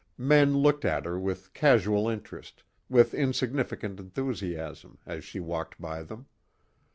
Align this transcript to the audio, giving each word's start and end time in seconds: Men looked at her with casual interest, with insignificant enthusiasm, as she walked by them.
Men 0.17 0.57
looked 0.57 0.83
at 0.83 1.05
her 1.05 1.19
with 1.19 1.53
casual 1.53 2.09
interest, 2.09 2.63
with 2.89 3.13
insignificant 3.13 3.99
enthusiasm, 3.99 4.97
as 5.05 5.23
she 5.23 5.39
walked 5.39 5.79
by 5.79 6.01
them. 6.01 6.25